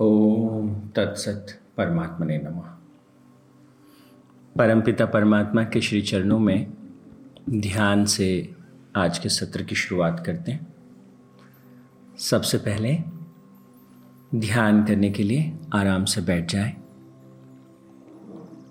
[0.00, 2.74] ओम तत्सत परमात्मा ने नमः
[4.58, 6.72] परमपिता परमात्मा के श्री चरणों में
[7.50, 8.56] ध्यान से
[8.96, 10.74] आज के सत्र की शुरुआत करते हैं।
[12.18, 12.98] सबसे पहले
[14.34, 16.76] ध्यान करने के लिए आराम से बैठ जाए।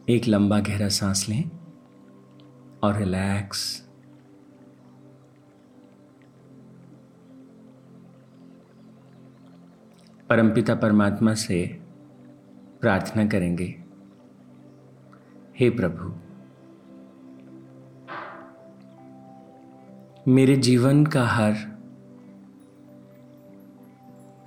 [0.09, 1.49] एक लंबा गहरा सांस लें
[2.83, 3.82] और रिलैक्स
[10.33, 11.79] परमपिता परमात्मा से
[12.81, 13.83] प्रार्थना करेंगे।
[15.59, 16.13] हे प्रभु,
[20.31, 21.53] मेरे जीवन का हर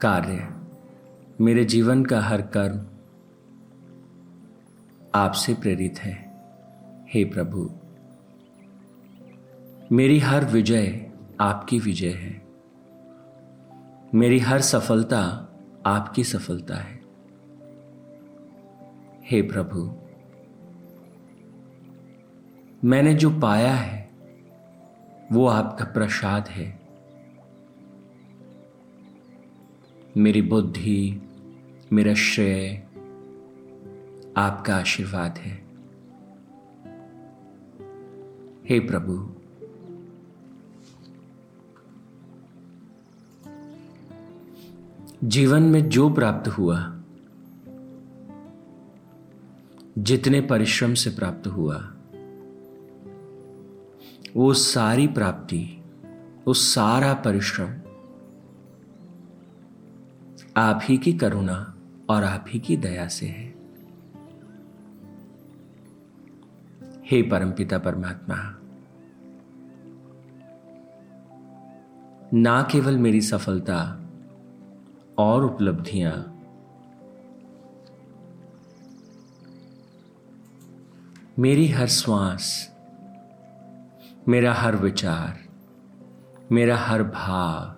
[0.01, 0.49] कार्य,
[1.41, 2.87] मेरे जीवन का हर कर्म
[5.15, 6.33] आपसे प्रेरित है।
[7.09, 7.71] हे प्रभु,
[9.93, 11.11] मेरी हर विजय
[11.41, 12.47] आपकी विजय है।
[14.15, 15.43] मेरी हर सफलता
[15.87, 17.01] आपकी सफलता है।
[19.23, 19.95] हे प्रभु,
[22.89, 24.11] मैंने जो पाया है,
[25.33, 26.81] वो आपका प्रसाद है।
[30.17, 31.23] मेरी बुद्धि,
[31.93, 32.77] मेरा श्रेय
[34.37, 35.67] आपका आशीर्वाद है।
[38.69, 39.36] हे प्रभु
[45.25, 47.03] जीवन में जो प्राप्त हुआ,
[49.99, 51.95] जितने परिश्रम से प्राप्त हुआ,
[54.37, 55.85] वो सारी प्राप्ति,
[56.47, 57.69] वो सारा परिश्रम
[60.57, 61.75] आप ही की करुणा
[62.09, 63.55] और आप ही की दया से है।
[67.05, 68.37] हे परमपिता परमात्मा,
[72.35, 74.06] ना केवल मेरी सफलता
[75.19, 76.33] और उपलब्धियाँ।
[81.39, 82.77] मेरी हर श्वास,
[84.29, 85.39] मेरा हर विचार,
[86.53, 87.77] मेरा हर भाव,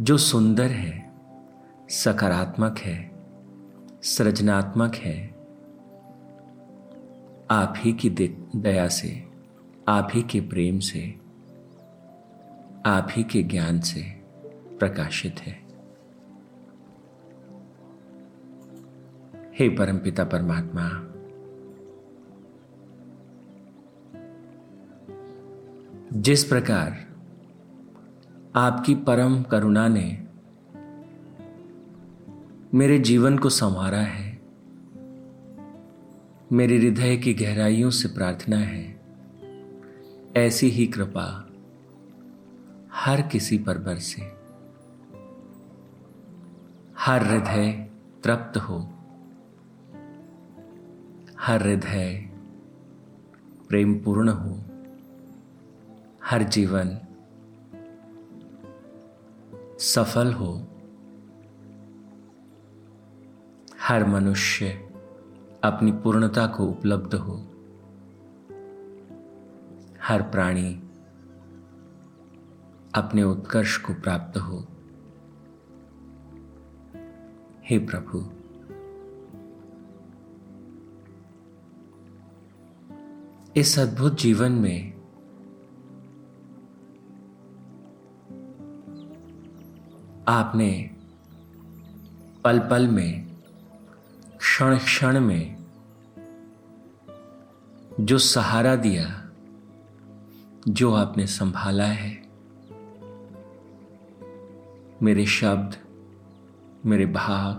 [0.00, 1.12] जो सुंदर है,
[1.90, 3.10] सकारात्मक है,
[4.02, 5.28] सृजनात्मक है,
[7.50, 8.10] आप ही की
[8.56, 9.28] दया से,
[9.88, 11.20] आप ही के प्रेम से,
[12.86, 14.02] आप ही के ज्ञान से
[14.78, 15.63] प्रकाशित है।
[19.58, 20.88] हे परमपिता परमात्मा,
[26.20, 26.96] जिस प्रकार
[28.56, 30.26] आपकी परम करुणा ने
[32.74, 34.42] मेरे जीवन को संवारा है,
[36.52, 39.00] मेरे हृदय की गहराइयों से प्रार्थना है,
[40.36, 41.48] ऐसी ही कृपा
[42.92, 44.22] हर किसी पर बरसे।
[46.98, 47.90] हर हृदय
[48.24, 48.93] तृप्त हो।
[51.46, 52.30] हर हृदय
[53.68, 54.64] प्रेम पूर्ण हो,
[56.24, 56.98] हर जीवन
[59.78, 60.66] सफल हो,
[63.80, 64.68] हर मनुष्य
[65.64, 67.36] अपनी पूर्णता को उपलब्ध हो,
[70.02, 70.74] हर प्राणी
[72.94, 74.66] अपने उत्कर्ष को प्राप्त हो।
[77.64, 78.33] हे प्रभु
[83.56, 84.94] इस अद्भुत जीवन में
[90.28, 90.90] आपने
[92.44, 93.36] पल पल में,
[94.38, 95.56] क्षण क्षण में
[98.00, 99.30] जो सहारा दिया,
[100.68, 102.28] जो आपने संभाला है,
[105.02, 105.76] मेरे शब्द,
[106.86, 107.54] मेरे भाव,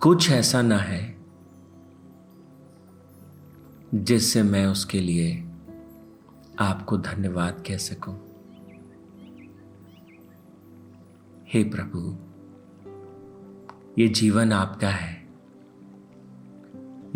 [0.00, 1.15] कुछ ऐसा ना है
[3.94, 5.48] जिससे मैं उसके लिए
[6.58, 8.26] आपको धन्यवाद कह सकूँ।
[11.48, 12.16] हे प्रभु,
[14.02, 15.28] ये जीवन आपका है।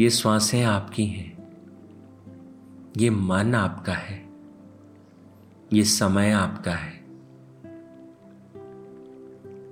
[0.01, 1.41] ये श्वासें आपकी हैं।
[2.97, 4.29] ये मन आपका है।
[5.73, 7.01] ये समय आपका है।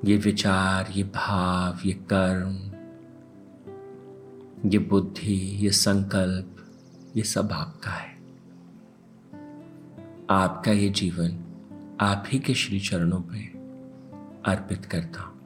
[0.05, 2.69] ये विचार, ये भाव, ये कर्म,
[4.71, 6.58] ये बुद्धि, ये संकल्प
[7.19, 8.15] ये सब आपका है।
[10.31, 11.45] आपका ये जीवन
[12.01, 13.45] आप ही के श्री चरणों पे
[14.51, 15.39] अर्पित करता हूँ।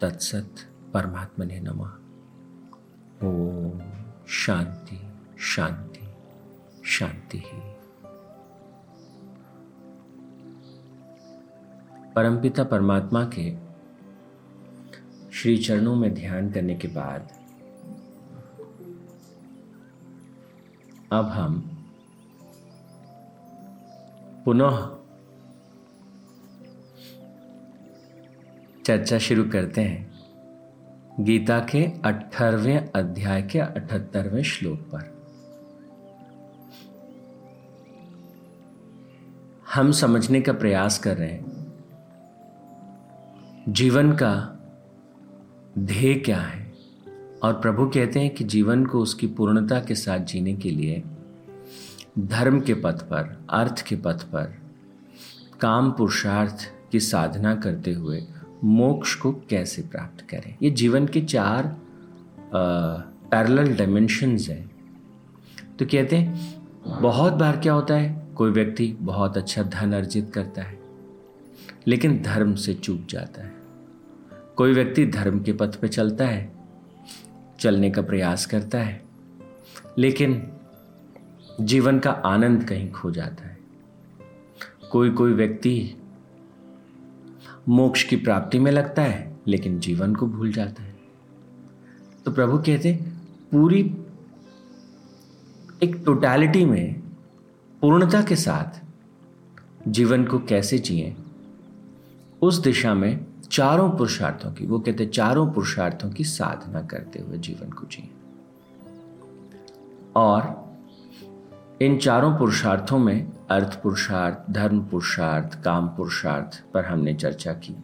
[0.00, 0.54] तत्सत
[0.94, 1.98] परमात्मा ने नमा।
[3.22, 3.80] ओम
[4.26, 5.08] शांति
[5.38, 6.08] शांति
[6.84, 7.75] शांति ही।
[12.16, 13.50] परमपिता परमात्मा के
[15.32, 17.28] श्री चरणों में ध्यान करने के बाद,
[21.12, 21.58] अब हम
[24.44, 24.78] पुनः
[28.86, 35.04] चर्चा शुरू करते हैं गीता के अठारहवें अध्याय के अठहत्तरवें श्लोक पर।
[39.74, 41.55] हम समझने का प्रयास कर रहे हैं
[43.66, 44.32] जीवन का
[45.78, 46.72] ध्येय क्या है?
[47.42, 51.02] और प्रभु कहते हैं कि जीवन को उसकी पूर्णता के साथ जीने के लिए
[52.18, 54.54] धर्म के पथ पर, अर्थ के पथ पर,
[55.60, 58.22] काम पुरुषार्थ की साधना करते हुए
[58.64, 60.54] मोक्ष को कैसे प्राप्त करें?
[60.62, 61.76] ये जीवन के चार
[62.54, 64.70] पैरेलल डायमेंशंस हैं।
[65.78, 66.54] तो कहते हैं,
[67.02, 68.26] बहुत बार क्या होता है?
[68.34, 70.78] कोई व्यक्ति बहुत अच्छा धन अर्जित करता है,
[71.86, 73.55] लेकिन धर्म से चूक जाता है।
[74.56, 76.52] कोई व्यक्ति धर्म के पथ पे चलता है,
[77.60, 79.04] चलने का प्रयास करता है,
[79.98, 80.52] लेकिन
[81.60, 83.58] जीवन का आनंद कहीं खो जाता है।
[84.90, 85.94] कोई कोई व्यक्ति
[87.68, 90.96] मोक्ष की प्राप्ति में लगता है, लेकिन जीवन को भूल जाता है।
[92.24, 92.92] तो प्रभु कहते
[93.52, 93.96] पूरी
[95.82, 97.00] एक टोटलिटी में
[97.80, 98.80] पूर्णता के साथ
[99.88, 101.16] जीवन को कैसे जिए,
[102.42, 107.70] उस दिशा में चारों पुरुषार्थों की, वो कहते चारों पुरुषार्थों की साधना करते हुए जीवन
[107.70, 108.10] को जिए।
[110.16, 110.66] और
[111.82, 117.76] इन चारों पुरुषार्थों में अर्थ पुरुषार्थ, धर्म पुरुषार्थ, काम पुरुषार्थ पर हमने चर्चा की।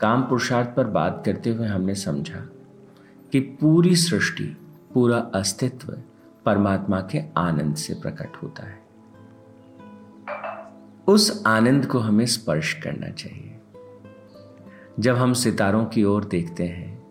[0.00, 2.40] काम पुरुषार्थ पर बात करते हुए हमने समझा
[3.32, 4.56] कि पूरी सृष्टि,
[4.94, 5.98] पूरा अस्तित्व
[6.44, 8.84] परमात्मा के आनंद से प्रकट होता है।
[11.06, 13.53] उस आनंद को हमें स्पर्श करना चाहिए।
[15.00, 17.04] जब हम सितारों की ओर देखते हैं।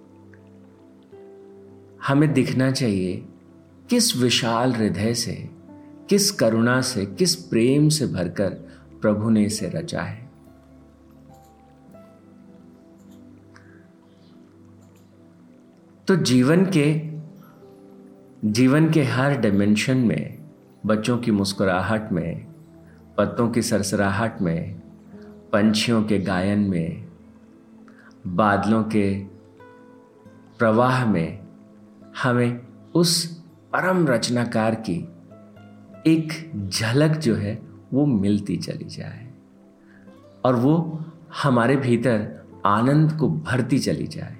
[2.07, 3.25] हमें दिखना चाहिए,
[3.89, 5.49] किस विशाल हृदय से,
[6.09, 8.49] किस करुणा से, किस प्रेम से भरकर
[9.01, 10.29] प्रभु ने इसे रचा है।
[16.07, 17.13] तो जीवन के
[18.49, 20.39] जीवन के हर डायमेंशन में,
[20.85, 22.45] बच्चों की मुस्कुराहट में,
[23.17, 24.79] पत्तों की सरसराहट में,
[25.51, 27.02] पंछियों के गायन में
[28.27, 29.23] बादलों के
[30.57, 31.47] प्रवाह में
[32.23, 35.07] हमें उस परम रचनाकार की
[36.07, 37.61] एक झलक जो है
[37.93, 39.33] वो मिलती चली जाए
[40.45, 41.05] और वो
[41.43, 44.37] हमारे भीतर आनंद को भरती चली जाए।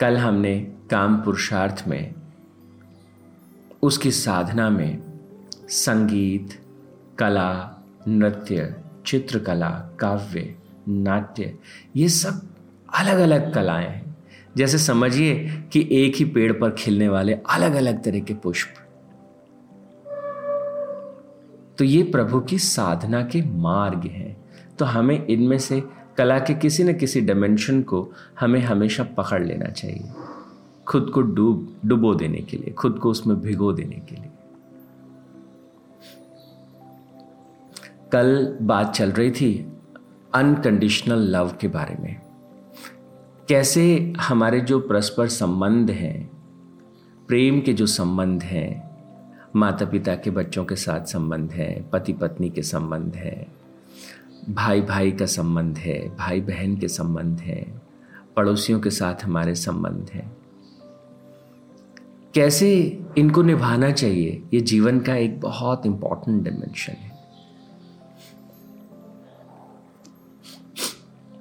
[0.00, 0.60] कल हमने
[0.90, 2.14] काम पुरुषार्थ में,
[3.82, 5.20] उसकी साधना में
[5.68, 6.48] संगीत,
[7.18, 7.72] कला
[8.08, 8.74] नृत्य,
[9.06, 10.54] चित्रकला, काव्य,
[10.88, 11.54] नाट्य,
[11.96, 12.48] ये सब
[12.94, 14.16] अलग अलग कलाएँ हैं।
[14.56, 18.68] जैसे समझिए कि एक ही पेड़ पर खिलने वाले अलग अलग तरह के पुष्प।
[21.78, 24.44] तो ये प्रभु की साधना के मार्ग हैं।
[24.78, 25.82] तो हमें इनमें से
[26.16, 30.08] कला के किसी न किसी डायमेंशन को हमें हमेशा पकड़ लेना चाहिए।
[30.86, 34.30] खुद को डूब, डुबो देने के लिए, खुद को उसमें भिगो देने के लिए।
[38.16, 39.72] कल बात चल रही थी
[40.34, 42.20] अनकंडीशनल लव के बारे में।
[43.48, 46.30] कैसे हमारे जो परस्पर संबंध हैं,
[47.28, 48.96] प्रेम के जो संबंध हैं
[49.56, 53.46] माता पिता के बच्चों के साथ संबंध है पति पत्नी के संबंध है
[54.48, 57.82] भाई भाई का संबंध है भाई बहन के संबंध है,
[58.36, 60.36] पड़ोसियों के साथ हमारे संबंध हैं।
[62.34, 64.42] कैसे इनको निभाना चाहिए?
[64.54, 67.15] ये जीवन का एक बहुत इंपॉर्टेंट डिमेंशन है।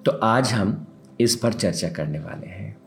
[0.05, 0.87] तो आज हम
[1.19, 2.77] इस पर चर्चा करने वाले हैं।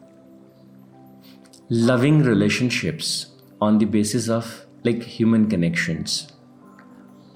[1.73, 6.33] Loving relationships on the basis of like human connections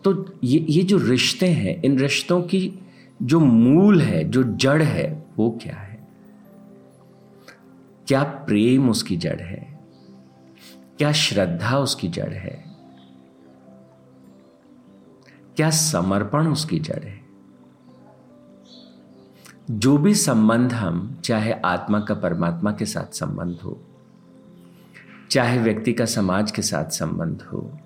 [0.05, 2.79] तो ये ये जो रिश्ते हैं, इन रिश्तों की
[3.23, 6.09] जो मूल है, जो जड़ है, वो क्या है?
[8.09, 9.81] क्या प्रेम उसकी जड़ है?
[10.99, 12.65] क्या श्रद्धा उसकी जड़ है?
[15.57, 17.22] क्या समर्पण उसकी जड़ है?
[19.71, 23.83] जो भी संबंध हम, चाहे आत्मा का परमात्मा के साथ संबंध हो,
[25.31, 27.79] चाहे व्यक्ति का समाज के साथ संबंध हो,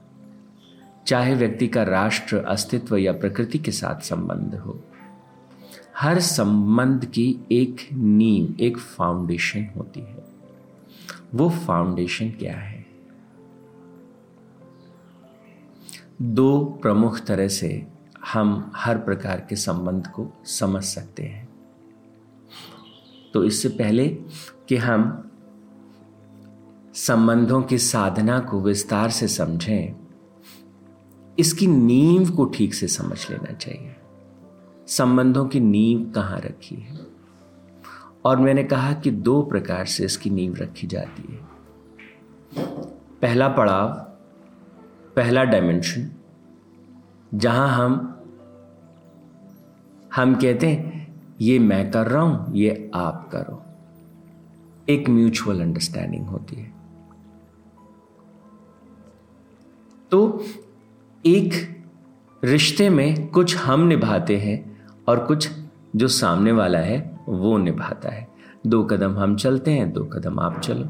[1.06, 4.80] चाहे व्यक्ति का राष्ट्र, अस्तित्व या प्रकृति के साथ संबंध हो,
[5.99, 10.25] हर संबंध की एक नींव, एक फाउंडेशन होती है।
[11.35, 12.87] वो फाउंडेशन क्या है?
[16.23, 17.87] दो प्रमुख तरह से
[18.33, 21.46] हम हर प्रकार के संबंध को समझ सकते हैं।
[23.37, 24.09] तो इससे पहले
[24.69, 25.31] कि हम
[26.95, 29.97] संबंधों की साधना को विस्तार से समझें,
[31.38, 33.97] इसकी नींव को ठीक से समझ लेना चाहिए।
[34.87, 36.99] संबंधों की नींव कहाँ रखी है?
[38.25, 41.40] और मैंने कहा कि दो प्रकार से इसकी नींव रखी जाती है।
[43.23, 43.88] पहला पड़ाव,
[45.16, 46.11] पहला डायमेंशन
[47.35, 48.12] जहाँ हम
[50.14, 50.86] हम कहते हैं
[51.40, 53.62] ये मैं कर रहा हूँ, ये आप करो।
[54.88, 56.73] एक म्यूचुअल अंडरस्टैंडिंग होती है।
[60.11, 60.45] तो
[61.26, 61.76] एक
[62.45, 65.50] रिश्ते में कुछ हम निभाते हैं और कुछ
[65.97, 68.28] जो सामने वाला है, वो निभाता है।
[68.66, 70.88] दो कदम हम चलते हैं, दो कदम आप चलो।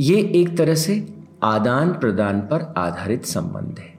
[0.00, 3.89] ये एक तरह से आदान प्रदान पर आधारित संबंध है।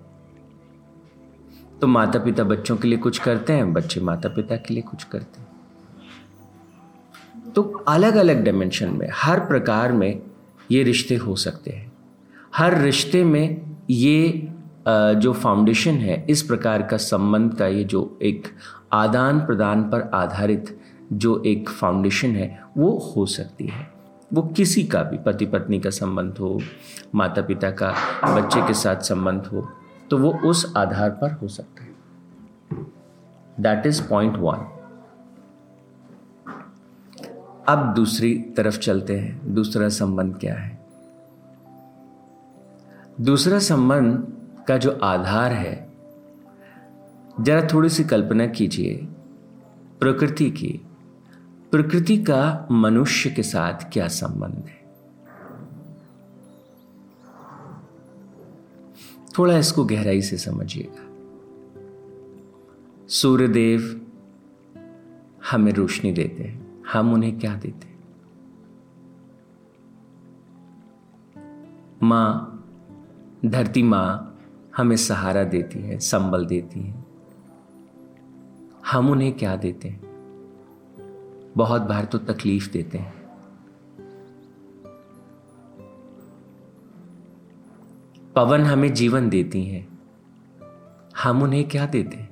[1.81, 5.03] तो माता पिता बच्चों के लिए कुछ करते हैं, बच्चे माता पिता के लिए कुछ
[5.03, 5.47] करते हैं।
[7.53, 10.21] तो अलग अलग डायमेंशन में, हर प्रकार में
[10.71, 11.91] ये रिश्ते हो सकते हैं।
[12.55, 14.47] हर रिश्ते में ये
[14.87, 18.47] जो फाउंडेशन है, इस प्रकार का संबंध का ये जो एक
[18.93, 20.77] आदान प्रदान पर आधारित
[21.13, 23.89] जो एक फाउंडेशन है, वो हो सकती है।
[24.33, 26.59] वो किसी का भी पति पत्नी का संबंध हो
[27.15, 27.93] माता पिता का,
[28.35, 29.69] बच्चे के साथ संबंध हो
[30.11, 31.91] तो वो उस आधार पर हो सकता है।
[33.59, 34.77] दैट इज़ पॉइंट वन
[37.67, 40.85] अब दूसरी तरफ़ चलते हैं। दूसरा संबंध क्या है?
[43.21, 44.33] दूसरा संबंध
[44.67, 45.93] का जो आधार है,
[47.41, 48.97] जरा थोड़ी सी कल्पना कीजिए।
[49.99, 50.81] प्रकृति की।
[51.71, 54.80] प्रकृति का मनुष्य के साथ क्या संबंध है?
[59.37, 61.07] थोड़ा इसको गहराई से समझिएगा।
[63.07, 64.07] सूर्यदेव
[65.51, 67.91] हमें रोशनी देते हैं, हम उन्हें क्या देते हैं?
[72.03, 72.47] माँ,
[73.45, 74.39] धरती माँ
[74.77, 77.05] हमें सहारा देती है, संबल देती है।
[78.91, 80.01] हम उन्हें क्या देते हैं?
[81.57, 83.20] बहुत बार तो तकलीफ़ देते हैं।
[88.41, 89.99] पवन हमें जीवन देती हैं।
[91.17, 92.29] हम उन्हें क्या देते हैं?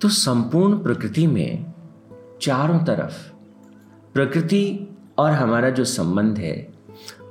[0.00, 1.72] तो संपूर्ण प्रकृति में
[2.42, 3.32] चारों तरफ़,
[4.14, 6.74] प्रकृति और हमारा जो संबंध है,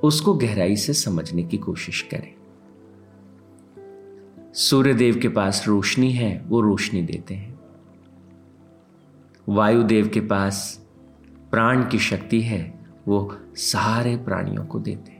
[0.03, 2.35] उसको गहराई से समझने की कोशिश करें।
[4.53, 7.59] सूर्यदेव के पास रोशनी है, वो रोशनी देते हैं।
[9.49, 10.85] वायुदेव के पास
[11.51, 15.19] प्राण की शक्ति है वो सारे प्राणियों को देते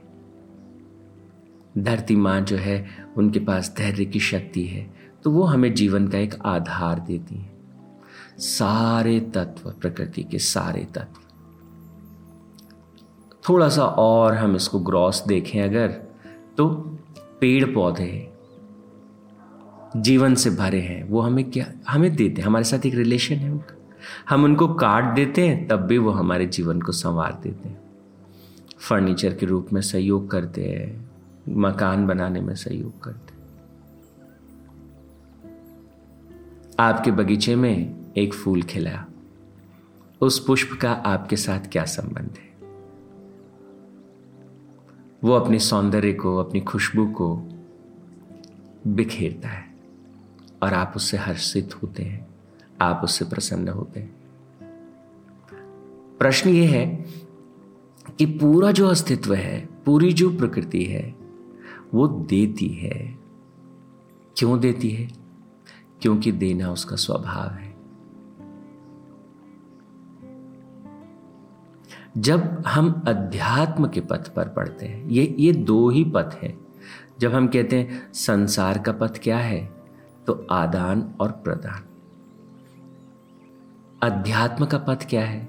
[1.78, 2.86] धरती माँ जो है,
[3.16, 4.90] उनके पास धैर्य की शक्ति है
[5.24, 7.50] तो वो हमें जीवन का एक आधार देती है।
[8.38, 11.20] सारे तत्व, प्रकृति के सारे तत्व।
[13.48, 15.88] थोड़ा सा और हम इसको ग्रॉस देखें अगर
[16.56, 16.68] तो
[17.40, 18.28] पेड़ पौधे
[19.96, 23.50] जीवन से भरे हैं, वो हमें क्या, हमें देते हैं, हमारे साथ एक रिलेशन है
[23.50, 23.74] उनका।
[24.28, 27.80] हम उनको काट देते हैं, तब भी वो हमारे जीवन को संवार देते हैं।
[28.78, 31.10] फर्नीचर के रूप में सहयोग करते हैं,
[31.48, 33.42] मकान बनाने में सहयोग करते हैं।
[36.78, 39.06] आपके बगीचे में एक फूल खिला।
[40.20, 42.52] उस पुष्प का आपके साथ क्या संबंध है?
[45.24, 47.48] वो अपने सौंदर्य को, अपनी खुशबू को
[48.86, 49.74] बिखेरता है
[50.62, 52.31] और आप उससे हर्षित होते हैं।
[52.82, 54.16] आप उससे प्रसन्न होते हैं।
[56.18, 56.86] प्रश्न ये है
[58.18, 61.14] कि पूरा जो अस्तित्व है, पूरी जो प्रकृति है,
[61.94, 63.18] वो देती है।
[64.36, 65.12] क्यों देती है?
[66.02, 67.76] क्योंकि देना उसका स्वभाव है।
[72.18, 76.60] जब हम अध्यात्म के पथ पर पढ़ते हैं, ये ये दो ही पथ हैं।
[77.20, 79.72] जब हम कहते हैं, संसार का पथ क्या है?
[80.26, 81.91] तो आदान और प्रदान।
[84.02, 85.48] अध्यात्म का पथ क्या है?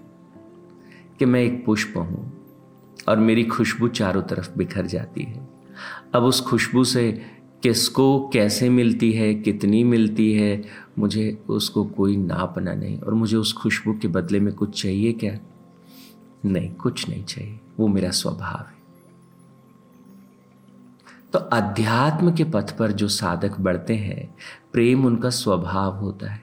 [1.20, 2.46] कि मैं एक पुष्प हूँ
[3.10, 5.50] और मेरी खुशबू चारों तरफ़ बिखर जाती है।
[6.16, 7.22] अब उस खुशबू से
[7.64, 10.64] किसको कैसे मिलती है, कितनी मिलती है,
[11.00, 15.40] मुझे उसको कोई नापना नहीं। और मुझे उस खुशबू के बदले में कुछ चाहिए क्या?
[16.46, 18.78] नहीं, कुछ नहीं चाहिए। वो मेरा स्वभाव है।
[21.34, 24.36] तो अध्यात्म के पथ पर जो साधक बढ़ते हैं,
[24.74, 26.43] प्रेम उनका स्वभाव होता है।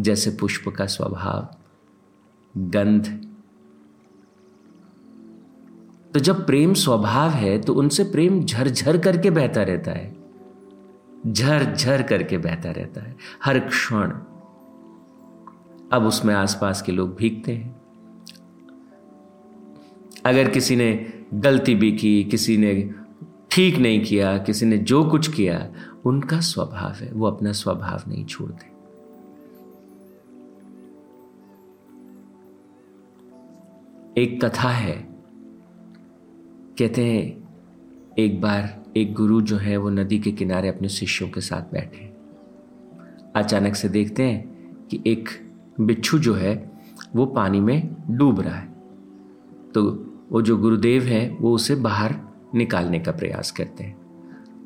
[0.00, 1.56] जैसे पुष्प का स्वभाव,
[2.56, 3.28] गंध।
[6.14, 10.16] तो जब प्रेम स्वभाव है तो उनसे प्रेम झरझर करके बहता रहता है।
[11.32, 14.10] झर झर करके बहता रहता है। हर क्षण।
[15.92, 17.80] अब उसमें आसपास के लोग भीगते हैं।
[20.24, 22.94] अगर किसी ने गलती भी की, किसी ने
[23.50, 25.72] ठीक नहीं किया, किसी ने जो कुछ किया,
[26.04, 28.75] उनका स्वभाव है, वो अपना स्वभाव नहीं छोड़ते।
[34.18, 35.08] एक कथा है।
[36.78, 37.48] कहते हैं,
[38.18, 42.12] एक बार एक गुरु जो है वो नदी के किनारे अपने शिष्यों के साथ बैठे।
[43.36, 44.48] अचानक से देखते हैं
[44.86, 45.28] कि एक
[45.80, 46.70] बिच्छू जो है
[47.16, 48.68] वो पानी में डूब रहा है।
[49.74, 49.82] तो
[50.32, 52.14] वो जो गुरुदेव है, वो उसे बाहर
[52.54, 53.96] निकालने का प्रयास करते हैं।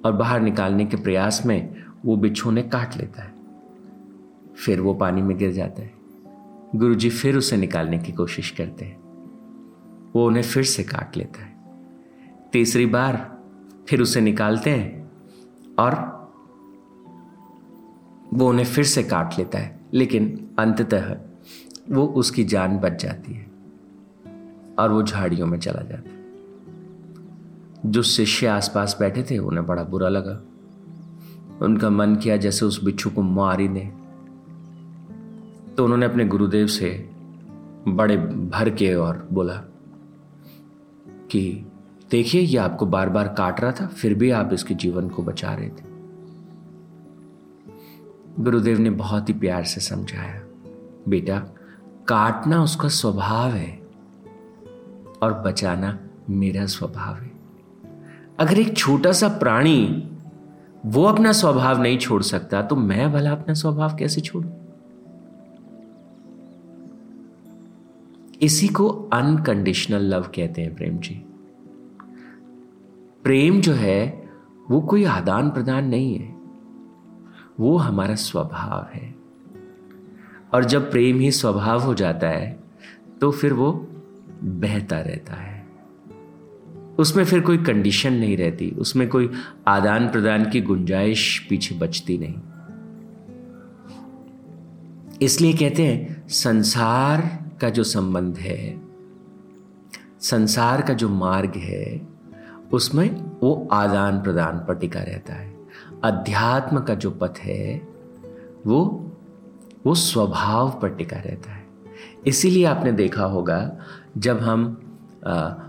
[0.04, 3.35] और बाहर निकालने के प्रयास में वो बिच्छू ने काट लेता है।
[4.66, 5.92] फिर वो पानी में गिर जाता है।
[6.76, 9.00] गुरुजी फिर उसे निकालने की कोशिश करते हैं।
[10.16, 11.56] वो उन्हें फिर से काट लेता है।
[12.52, 13.38] तीसरी बार
[13.88, 15.10] फिर उसे निकालते हैं
[15.78, 16.20] और
[18.34, 21.16] वो उन्हें फिर से काट लेता है, लेकिन अंततः
[21.90, 23.50] वो उसकी जान बच जाती है
[24.78, 26.20] और वो झाड़ियों में चला जाता है।
[27.86, 30.42] जो शिष्य आसपास बैठे थे, उन्हें बड़ा बुरा लगा।
[31.64, 33.92] उनका मन किया जैसे उस बिच्छू को मार ही दे।
[35.74, 37.10] तो उन्होंने अपने गुरुदेव से
[37.88, 39.64] बड़े भर के और बोला
[41.30, 41.66] कि
[42.10, 45.54] देखिए ये आपको बार बार काट रहा था, फिर भी आप इसके जीवन को बचा
[45.54, 45.88] रहे थे।
[48.40, 50.40] गुरुदेव ने बहुत ही प्यार से समझाया,
[51.08, 51.38] बेटा,
[52.08, 53.80] काटना उसका स्वभाव है
[55.22, 55.99] और बचाना
[56.30, 57.30] मेरा स्वभाव है।
[58.38, 60.08] अगर एक छोटा सा प्राणी
[60.87, 64.49] वो अपना स्वभाव नहीं छोड़ सकता तो मैं भला अपना स्वभाव कैसे छोड़ू?
[68.42, 71.24] इसी को अनकंडीशनल लव कहते हैं प्रेम जी।
[73.24, 74.30] प्रेम जो है,
[74.70, 76.36] वो कोई आदान प्रदान नहीं है।
[77.60, 79.14] वो हमारा स्वभाव है।
[80.54, 82.60] और जब प्रेम ही स्वभाव हो जाता है
[83.20, 83.72] तो फिर वो
[84.42, 85.68] बहता रहता है।
[86.98, 89.30] उसमें फिर कोई कंडीशन नहीं रहती। उसमें कोई
[89.68, 92.34] आदान प्रदान की गुंजाइश पीछे बचती नहीं।
[95.22, 98.80] इसलिए कहते हैं, संसार का जो संबंध है,
[100.20, 102.00] संसार का जो मार्ग है,
[102.73, 105.54] उसमें वो आदान प्रदान पर टिका रहता है।
[106.04, 107.88] अध्यात्म का जो पथ है,
[108.66, 109.06] वो
[109.86, 111.64] वो स्वभाव पर टिका रहता है।
[112.26, 113.76] इसीलिए आपने देखा होगा,
[114.18, 114.64] जब हम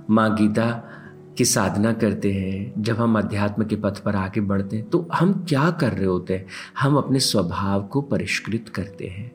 [0.10, 0.69] माँ गीता
[1.38, 5.34] की साधना करते हैं, जब हम अध्यात्म के पथ पर आगे बढ़ते हैं तो हम
[5.49, 6.45] क्या कर रहे होते हैं?
[6.80, 9.32] हम अपने स्वभाव को परिष्कृत करते हैं।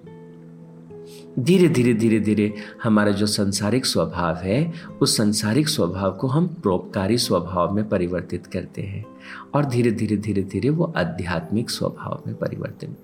[1.39, 4.73] धीरे धीरे धीरे धीरे हमारा जो संसारिक स्वभाव है,
[5.03, 9.07] उस संसारिक स्वभाव को हम प्रोपकारी स्वभाव में परिवर्तित करते हैं
[9.55, 12.97] और धीरे धीरे धीरे धीरे वो आध्यात्मिक स्वभाव में परिवर्तन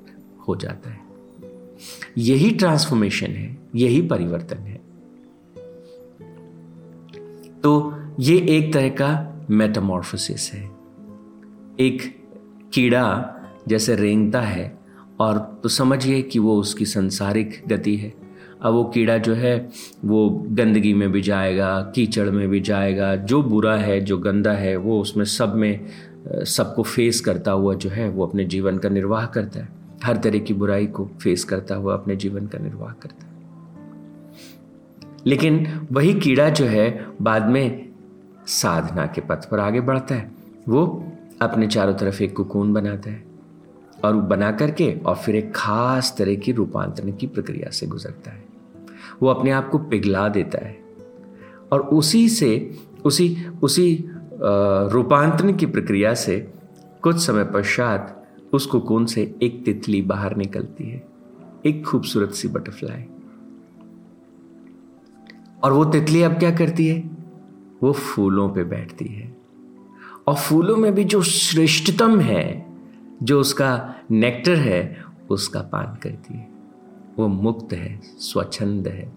[0.48, 1.00] हो जाता है।
[2.18, 4.80] यही ट्रांसफॉर्मेशन है, यही परिवर्तन है।
[7.62, 10.70] तो ये एक तरह का मेटामॉर्फोसिस है।
[11.80, 12.24] एक
[12.72, 13.34] कीड़ा
[13.68, 14.78] जैसे रेंगता है
[15.20, 18.21] और तो समझिए कि वो उसकी संसारिक गति है।
[18.62, 19.68] अब वो कीड़ा जो है,
[20.04, 24.76] वो गंदगी में भी जाएगा, कीचड़ में भी जाएगा, जो बुरा है, जो गंदा है,
[24.76, 25.86] वो उसमें सब में
[26.32, 29.68] सबको फेस करता हुआ जो है, वो अपने जीवन का निर्वाह करता है।
[30.04, 33.32] हर तरह की बुराई को फेस करता हुआ अपने जीवन का निर्वाह करता है।
[35.26, 37.88] लेकिन वही कीड़ा जो है, बाद में
[38.46, 40.30] साधना के पथ पर आगे बढ़ता है।
[40.68, 43.24] वो अपने चारों तरफ़ एक कुकून बनाता है
[44.04, 48.51] और बना करके और फिर एक खास तरह की रूपांतरण की प्रक्रिया से गुजरता है।
[49.22, 50.78] वो अपने आप को पिघला देता है।
[51.72, 54.04] और उसी से, उसी उसी
[54.92, 56.52] रूपांतरण की प्रक्रिया से
[57.02, 58.18] कुछ समय पश्चात
[58.52, 61.08] उस कुकून से एक तितली बाहर निकलती है,
[61.66, 63.04] एक खूबसूरत सी बटरफ्लाई।
[65.64, 67.10] और वो तितली अब क्या करती है?
[67.82, 69.36] वो फूलों पे बैठती है।
[70.26, 72.66] और फूलों में भी जो श्रेष्ठतम है,
[73.22, 76.51] जो उसका नेक्टर है, उसका पान करती है।
[77.18, 79.12] वो मुक्त है, स्वच्छंद है।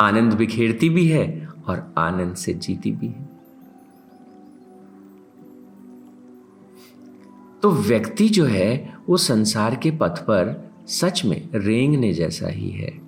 [0.00, 3.36] आनंद बिखेरती भी है और आनंद से जीती भी है।
[7.62, 13.06] तो व्यक्ति जो है, वो संसार के पथ पर सच में रेंगने जैसा ही है।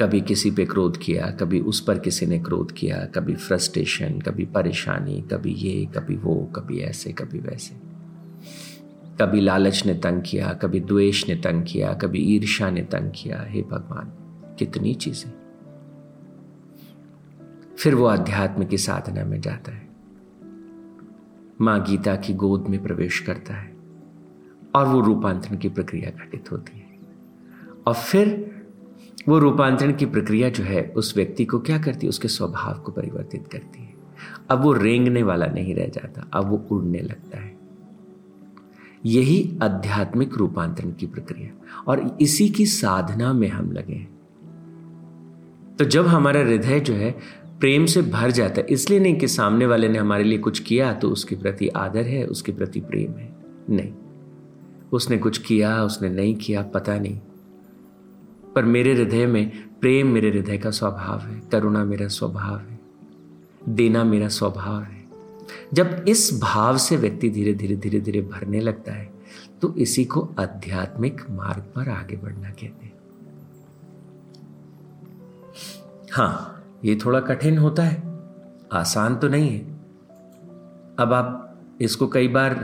[0.00, 4.44] कभी किसी पे क्रोध किया, कभी उस पर किसी ने क्रोध किया, कभी फ्रस्ट्रेशन, कभी
[4.44, 7.95] परेशानी, कभी ये, कभी वो, कभी ऐसे, कभी वैसे।
[9.20, 13.44] कभी लालच ने तंग किया, कभी द्वेष ने तंग किया, कभी ईर्षा ने तंग किया,
[13.48, 14.12] हे भगवान,
[14.58, 15.32] कितनी चीज़ें।
[17.78, 19.88] फिर वो अध्यात्म की साधना में जाता है।
[21.60, 23.76] माँ गीता की गोद में प्रवेश करता है
[24.74, 26.86] और वो रूपांतरण की प्रक्रिया घटित होती है।
[27.86, 28.56] और फिर
[29.28, 32.08] वो रूपांतरण की प्रक्रिया जो है, उस व्यक्ति को क्या करती है?
[32.08, 33.94] उसके स्वभाव को परिवर्तित करती है।
[34.50, 37.55] अब वो रेंगने वाला नहीं रह जाता, अब वो उड़ने लगता है।
[39.06, 44.16] यही आध्यात्मिक रूपांतरण की प्रक्रिया और इसी की साधना में हम लगे हैं।
[45.78, 47.18] तो जब हमारा हृदय जो है
[47.60, 50.92] प्रेम से भर जाता है, इसलिए नहीं कि सामने वाले ने हमारे लिए कुछ किया
[50.92, 53.36] तो उसके प्रति आदर है, उसके प्रति प्रेम है।
[53.70, 53.94] नहीं।
[54.92, 57.20] उसने कुछ किया, उसने नहीं किया, पता नहीं।
[58.54, 62.80] पर मेरे हृदय में प्रेम मेरे हृदय का स्वभाव है, करुणा मेरा स्वभाव है,
[63.68, 65.05] देना मेरा स्वभाव है।
[65.74, 69.08] जब इस भाव से व्यक्ति धीरे धीरे धीरे धीरे भरने लगता है
[69.62, 72.92] तो इसी को आध्यात्मिक मार्ग पर आगे बढ़ना कहते हैं।
[76.12, 78.02] हाँ ये थोड़ा कठिन होता है,
[78.72, 79.60] आसान तो नहीं है।
[80.98, 82.54] अब आप इसको कई बार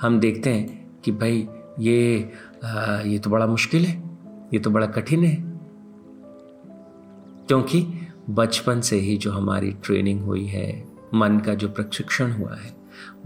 [0.00, 1.48] हम देखते हैं कि भाई
[1.80, 2.30] ये
[3.04, 3.96] ये तो बड़ा मुश्किल है,
[4.54, 5.36] ये तो बड़ा कठिन है।
[7.48, 7.86] क्योंकि
[8.30, 10.70] बचपन से ही जो हमारी ट्रेनिंग हुई है
[11.14, 12.76] मन का जो प्रशिक्षण हुआ है,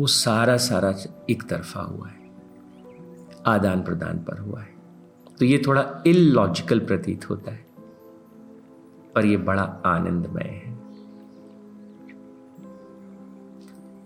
[0.00, 0.94] वो सारा सारा
[1.30, 2.30] एक तरफा हुआ है।
[3.46, 4.74] आदान प्रदान पर हुआ है।
[5.38, 7.66] तो ये थोड़ा इलॉजिकल प्रतीत होता है।
[9.14, 10.72] पर ये बड़ा आनंदमय है।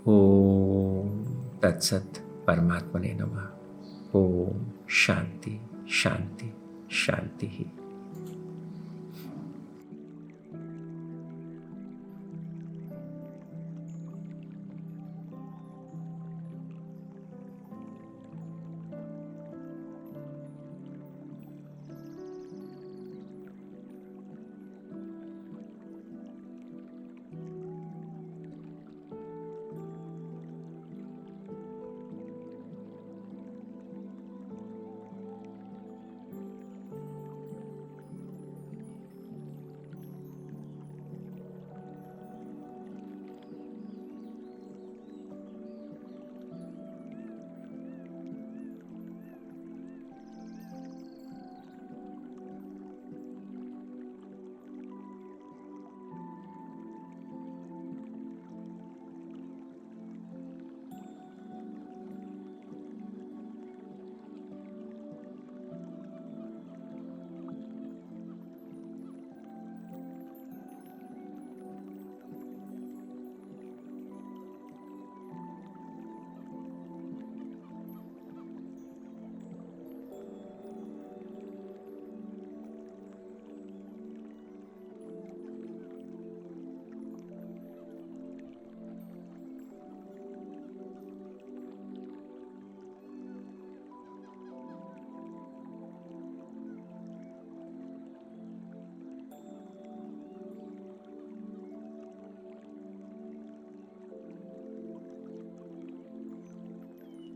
[0.07, 1.03] ओ
[1.62, 2.12] तत्सत
[2.47, 3.61] परमात्मा ने नमा।
[4.15, 4.49] ओ
[4.89, 5.61] शांति
[5.91, 6.57] शांति
[6.91, 7.86] शांति ही।